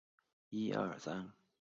[0.49, 1.33] 该年也增设魁星神像。